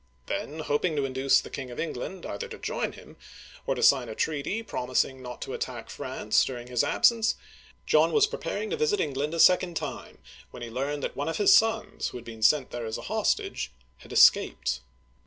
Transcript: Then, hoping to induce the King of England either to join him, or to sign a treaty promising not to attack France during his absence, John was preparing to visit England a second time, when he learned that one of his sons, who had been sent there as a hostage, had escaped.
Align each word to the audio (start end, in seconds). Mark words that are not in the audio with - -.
Then, 0.25 0.61
hoping 0.61 0.95
to 0.95 1.05
induce 1.05 1.39
the 1.39 1.51
King 1.51 1.69
of 1.69 1.79
England 1.79 2.25
either 2.25 2.47
to 2.47 2.57
join 2.57 2.93
him, 2.93 3.17
or 3.67 3.75
to 3.75 3.83
sign 3.83 4.09
a 4.09 4.15
treaty 4.15 4.63
promising 4.63 5.21
not 5.21 5.43
to 5.43 5.53
attack 5.53 5.91
France 5.91 6.43
during 6.43 6.65
his 6.69 6.83
absence, 6.83 7.35
John 7.85 8.11
was 8.11 8.25
preparing 8.25 8.71
to 8.71 8.77
visit 8.77 8.99
England 8.99 9.35
a 9.35 9.39
second 9.39 9.75
time, 9.77 10.17
when 10.49 10.63
he 10.63 10.71
learned 10.71 11.03
that 11.03 11.15
one 11.15 11.29
of 11.29 11.37
his 11.37 11.53
sons, 11.55 12.07
who 12.07 12.17
had 12.17 12.25
been 12.25 12.41
sent 12.41 12.71
there 12.71 12.87
as 12.87 12.97
a 12.97 13.03
hostage, 13.13 13.71
had 13.97 14.11
escaped. 14.11 14.79